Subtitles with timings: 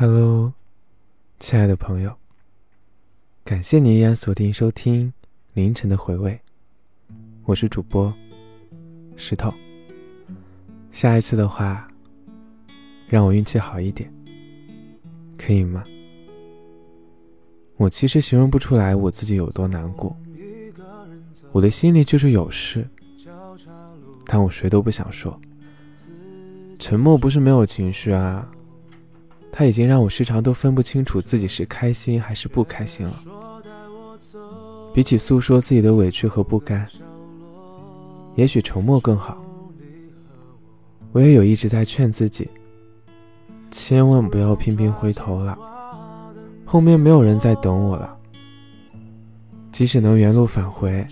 [0.00, 0.52] Hello，
[1.40, 2.16] 亲爱的朋友，
[3.42, 5.12] 感谢你依然锁定收听
[5.54, 6.40] 凌晨的回味，
[7.42, 8.14] 我是主播
[9.16, 9.52] 石头。
[10.92, 11.88] 下一次的话，
[13.08, 14.08] 让我运气好一点，
[15.36, 15.82] 可以吗？
[17.76, 20.16] 我其实形容不出来我自己有多难过，
[21.50, 22.88] 我的心里就是有事，
[24.26, 25.36] 但我谁都不想说。
[26.78, 28.48] 沉默不是没有情绪啊，
[29.50, 33.14] 他已经让我时常都分不清楚自己是开心还是不开心了。
[34.94, 36.86] 比起诉说自己的委屈和不甘，
[38.34, 39.36] 也许沉默更好。
[41.12, 42.48] 我也有一直在劝自己，
[43.70, 45.58] 千万不要频频回头了。
[46.64, 48.14] 后面没有人在等我了，
[49.72, 51.06] 即使能原路返回，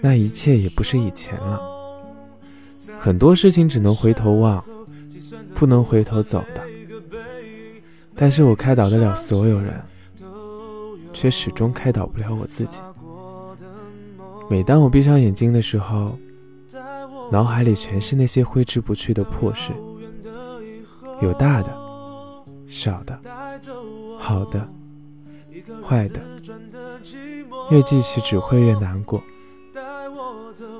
[0.00, 1.60] 那一切也不是以前了。
[2.98, 4.64] 很多事情只能回头望，
[5.54, 6.62] 不能回头走的。
[8.16, 9.80] 但是我开导得了所有人，
[11.12, 12.80] 却始终开导不了我自己。
[14.48, 16.16] 每当我闭上眼睛的时候，
[17.32, 19.72] 脑海里全是那些挥之不去的破事，
[21.20, 21.72] 有大的，
[22.66, 23.18] 小的。
[24.18, 24.68] 好的，
[25.82, 26.20] 坏的，
[27.70, 29.22] 越记起只会越难过。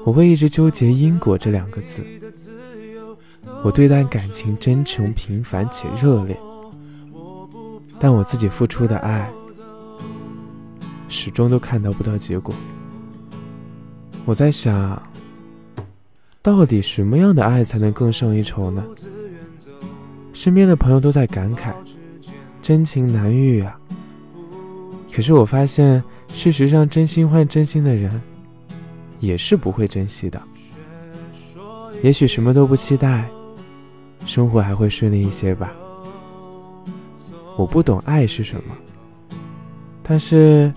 [0.04, 2.02] 我会一直纠结因果这两个字。
[3.62, 6.38] 我对待感情真诚、平凡且热烈，
[8.04, 9.32] 但我自己付出的爱，
[11.08, 12.54] 始终都看到不到结果。
[14.26, 15.02] 我在想，
[16.42, 18.84] 到底什么样的爱才能更胜一筹呢？
[20.34, 21.72] 身边的朋友都在感慨。
[22.60, 23.80] 真情难遇啊！
[25.10, 28.20] 可是我发现，事实上，真心换真心的人，
[29.18, 30.38] 也是不会珍惜的。
[32.02, 33.26] 也许什么都不期待，
[34.26, 35.72] 生活还会顺利一些吧。
[37.56, 38.74] 我不懂爱是什么，
[40.02, 40.72] 但是，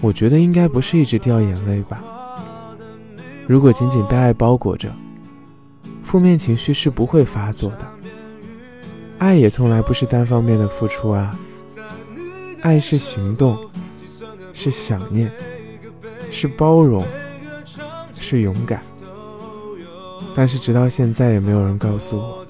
[0.00, 2.02] 我觉得应该不是一直掉眼泪吧。
[3.46, 4.92] 如果仅仅被爱包裹着，
[6.02, 7.86] 负面情绪是不会发作的。
[9.18, 11.38] 爱也从来不是单方面的付出啊，
[12.60, 13.56] 爱是行动，
[14.52, 15.30] 是想念，
[16.30, 17.04] 是包容，
[18.14, 18.82] 是勇敢。
[20.34, 22.46] 但是直到现在也没有人告诉我，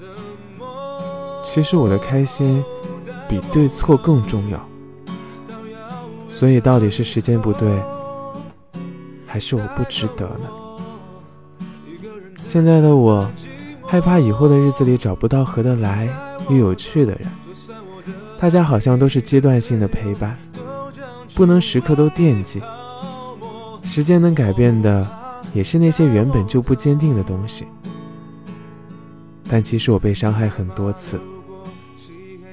[1.43, 2.63] 其实我的开心
[3.33, 4.69] 比对错更重要。
[6.27, 7.81] 所以到底是时间不对，
[9.25, 10.47] 还是我不值得呢？
[12.43, 13.27] 现在的我，
[13.87, 16.07] 害怕以后的日子里找不到合得来。
[16.49, 17.21] 又有趣的人，
[18.37, 20.37] 大家好像都是阶段性的陪伴，
[21.33, 22.61] 不能时刻都惦记。
[23.81, 25.07] 时间能改变的，
[25.53, 27.65] 也是那些原本就不坚定的东西。
[29.47, 31.17] 但其实我被伤害很多次，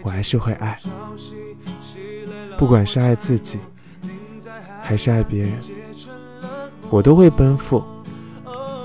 [0.02, 0.78] 我还是会爱，
[2.56, 3.58] 不管是爱自己，
[4.82, 5.52] 还是爱别人，
[6.88, 7.82] 我都会奔赴，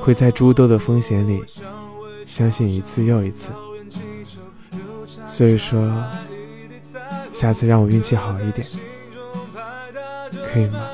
[0.01, 1.43] 会在诸多的风险里，
[2.25, 3.51] 相信一次又一次。
[5.27, 5.91] 所以说，
[7.31, 8.67] 下次让我运气好一点，
[10.51, 10.87] 可以吗？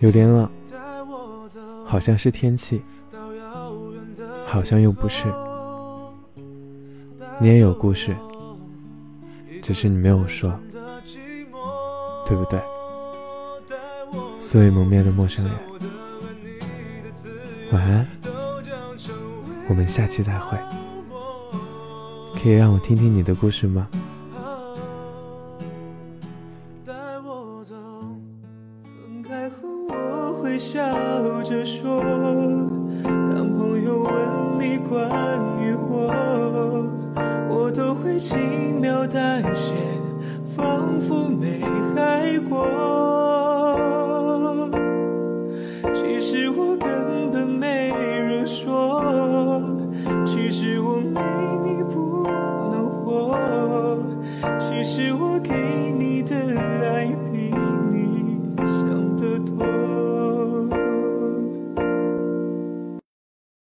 [0.00, 0.48] 有点冷，
[1.84, 2.82] 好像是天气，
[4.58, 5.32] 好像又不是。
[7.38, 8.16] 你也有故事，
[9.62, 10.52] 只是你没有说，
[12.26, 12.60] 对不对？
[14.40, 15.54] 素未谋面的陌生人，
[17.70, 18.04] 晚安。
[19.68, 20.58] 我们下期再会，
[22.42, 23.86] 可以让我听听你的故事吗？
[26.84, 26.92] 带
[27.24, 27.76] 我走，
[28.82, 30.82] 分开后我会笑
[31.44, 32.02] 着说，
[33.38, 34.98] 当朋友问你关
[35.62, 36.84] 于我
[37.48, 39.76] 我都会轻描淡写
[40.56, 41.62] 仿佛没
[41.94, 42.66] 爱过。
[45.94, 49.62] 其实我根本没人说
[50.26, 51.20] 其实我没
[51.62, 52.26] 你不
[52.72, 53.38] 能活。
[54.58, 55.54] 其实我给
[55.96, 57.47] 你的爱比